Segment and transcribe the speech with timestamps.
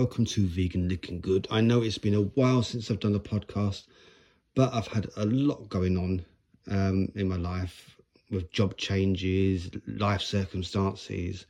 [0.00, 1.46] Welcome to Vegan Looking Good.
[1.50, 3.82] I know it's been a while since I've done a podcast,
[4.54, 6.24] but I've had a lot going on
[6.70, 7.98] um, in my life
[8.30, 11.44] with job changes, life circumstances.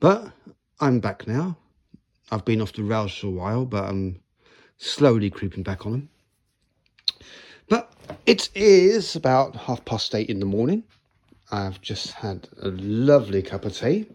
[0.00, 0.30] But
[0.78, 1.56] I'm back now.
[2.30, 4.20] I've been off the rails for a while, but I'm
[4.76, 6.08] slowly creeping back on them.
[7.70, 7.90] But
[8.26, 10.84] it is about half past eight in the morning.
[11.50, 14.08] I've just had a lovely cup of tea.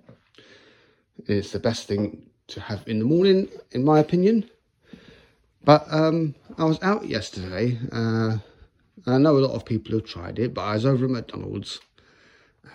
[1.26, 4.50] It's the best thing to have in the morning, in my opinion.
[5.64, 7.78] But um, I was out yesterday.
[7.92, 8.38] Uh,
[9.06, 11.80] I know a lot of people have tried it, but I was over at McDonald's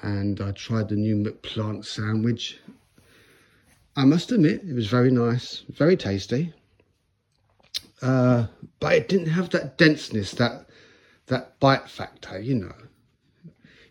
[0.03, 2.59] and I tried the new McPlant sandwich.
[3.97, 6.53] I must admit, it was very nice, very tasty.
[8.03, 8.47] Uh,
[8.79, 10.67] but it didn't have that denseness, that
[11.27, 12.75] that bite factor, you know.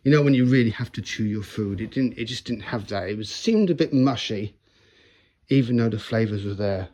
[0.04, 2.18] You know when you really have to chew your food, it didn't.
[2.18, 3.10] It just didn't have that.
[3.10, 4.56] It was seemed a bit mushy,
[5.50, 6.90] even though the flavours were there.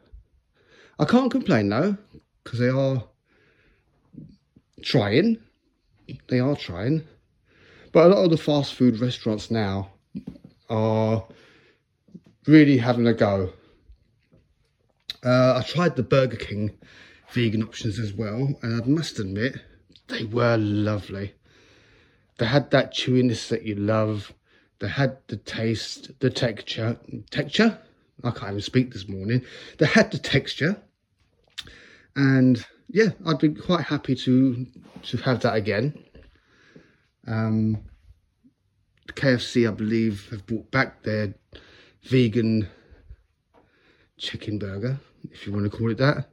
[0.99, 1.97] I can't complain though,
[2.43, 3.03] because they are
[4.83, 5.37] trying.
[6.27, 7.03] They are trying.
[7.91, 9.91] But a lot of the fast food restaurants now
[10.69, 11.25] are
[12.47, 13.53] really having a go.
[15.23, 16.71] Uh, I tried the Burger King
[17.31, 19.55] vegan options as well, and I must admit,
[20.07, 21.33] they were lovely.
[22.37, 24.33] They had that chewiness that you love.
[24.79, 26.97] They had the taste, the texture.
[27.29, 27.77] Texture?
[28.23, 29.43] I can't even speak this morning.
[29.77, 30.81] They had the texture.
[32.15, 34.67] And yeah, I'd be quite happy to
[35.03, 35.97] to have that again.
[37.27, 37.77] Um,
[39.07, 41.33] KFC, I believe, have brought back their
[42.03, 42.67] vegan
[44.17, 44.99] chicken burger,
[45.31, 46.29] if you want to call it that.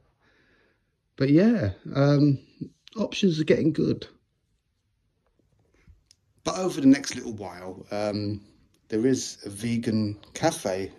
[1.15, 2.39] But yeah, um,
[2.95, 4.07] options are getting good.
[6.43, 8.41] But over the next little while, um,
[8.87, 10.91] there is a vegan cafe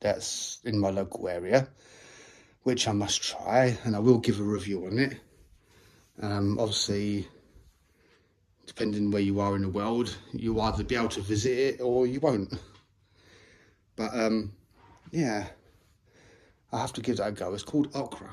[0.00, 1.68] that's in my local area,
[2.62, 5.20] which I must try, and I will give a review on it.
[6.20, 7.28] Um, obviously,
[8.66, 12.06] depending where you are in the world, you'll either be able to visit it or
[12.06, 12.52] you won't.
[13.96, 14.52] But um,
[15.10, 15.46] yeah,
[16.72, 17.54] I have to give that a go.
[17.54, 18.30] It's called Okra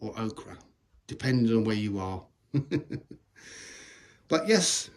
[0.00, 0.58] or Okra,
[1.06, 2.22] depending on where you are.
[4.28, 4.90] but yes,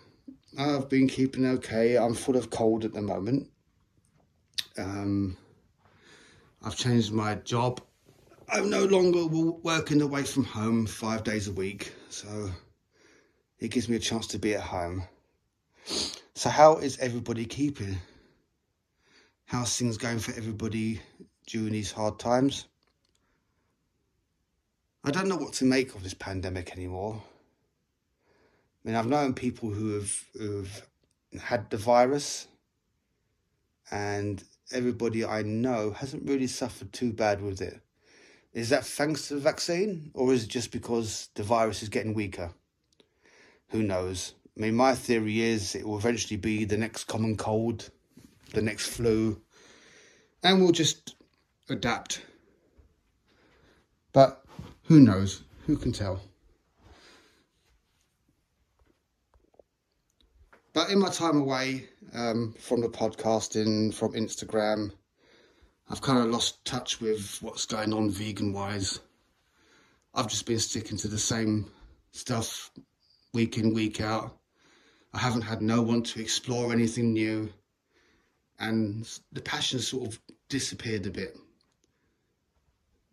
[0.58, 1.98] I've been keeping okay.
[1.98, 3.50] I'm full of cold at the moment.
[4.78, 5.38] Um,
[6.64, 7.82] I've changed my job.
[8.50, 12.50] I'm no longer working away from home five days a week, so
[13.60, 15.04] it gives me a chance to be at home.
[16.34, 17.98] So, how is everybody keeping?
[19.46, 21.02] How's things going for everybody
[21.46, 22.66] during these hard times?
[25.04, 27.22] I don't know what to make of this pandemic anymore.
[28.84, 30.88] I mean, I've known people who have who've
[31.42, 32.48] had the virus,
[33.92, 37.82] and everybody I know hasn't really suffered too bad with it.
[38.54, 42.14] Is that thanks to the vaccine, or is it just because the virus is getting
[42.14, 42.52] weaker?
[43.70, 44.34] Who knows?
[44.58, 47.90] I mean, my theory is it will eventually be the next common cold,
[48.54, 49.42] the next flu,
[50.44, 51.16] and we'll just
[51.70, 52.22] adapt.
[54.14, 54.44] But
[54.84, 55.44] who knows?
[55.68, 56.22] Who can tell?
[60.90, 64.94] In my time away um, from the podcasting, from Instagram,
[65.90, 69.02] I've kind of lost touch with what's going on vegan wise.
[70.14, 71.70] I've just been sticking to the same
[72.12, 72.72] stuff
[73.34, 74.38] week in, week out.
[75.14, 77.50] I haven't had no one to explore anything new,
[78.60, 81.36] and the passion sort of disappeared a bit.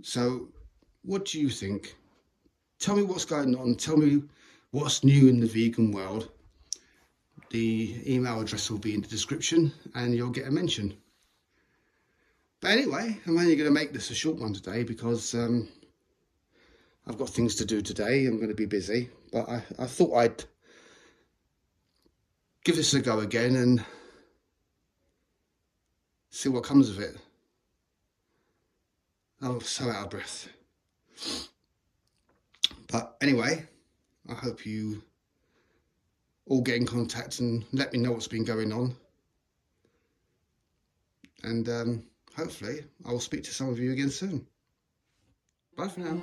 [0.03, 0.49] So,
[1.03, 1.97] what do you think?
[2.79, 3.75] Tell me what's going on.
[3.75, 4.23] Tell me
[4.71, 6.31] what's new in the vegan world
[7.55, 10.93] the email address will be in the description and you'll get a mention.
[12.61, 15.69] But anyway, I'm only going to make this a short one today because um,
[17.07, 18.27] I've got things to do today.
[18.27, 19.09] I'm going to be busy.
[19.31, 20.45] But I, I thought I'd
[22.65, 23.85] give this a go again and
[26.31, 27.17] see what comes of it.
[29.41, 30.49] I'm so out of breath.
[32.91, 33.69] But anyway,
[34.29, 35.05] I hope you
[36.47, 38.95] all get in contact and let me know what's been going on.
[41.43, 42.05] And um,
[42.37, 44.47] hopefully, I will speak to some of you again soon.
[45.77, 46.21] Bye for now.